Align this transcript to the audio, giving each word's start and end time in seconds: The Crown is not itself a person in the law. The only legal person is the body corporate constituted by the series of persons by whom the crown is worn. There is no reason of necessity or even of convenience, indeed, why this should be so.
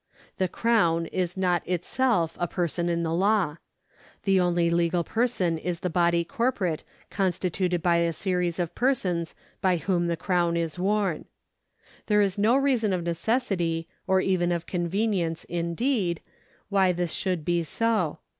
The 0.39 0.47
Crown 0.47 1.05
is 1.05 1.37
not 1.37 1.61
itself 1.67 2.35
a 2.39 2.47
person 2.47 2.89
in 2.89 3.03
the 3.03 3.13
law. 3.13 3.57
The 4.23 4.39
only 4.39 4.71
legal 4.71 5.03
person 5.03 5.59
is 5.59 5.81
the 5.81 5.91
body 5.91 6.23
corporate 6.23 6.83
constituted 7.11 7.83
by 7.83 8.01
the 8.03 8.11
series 8.11 8.57
of 8.57 8.73
persons 8.73 9.35
by 9.61 9.77
whom 9.77 10.07
the 10.07 10.17
crown 10.17 10.57
is 10.57 10.79
worn. 10.79 11.25
There 12.07 12.19
is 12.19 12.39
no 12.39 12.55
reason 12.55 12.93
of 12.93 13.03
necessity 13.03 13.87
or 14.07 14.21
even 14.21 14.51
of 14.51 14.65
convenience, 14.65 15.43
indeed, 15.43 16.21
why 16.69 16.93
this 16.93 17.13
should 17.13 17.45
be 17.45 17.61
so. 17.63 18.17